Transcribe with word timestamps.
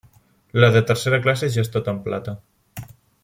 La 0.63 0.69
de 0.75 0.81
tercera 0.91 1.19
classe 1.27 1.51
ja 1.57 1.61
és 1.67 1.71
tota 1.77 1.95
en 1.97 2.01
plata. 2.09 2.35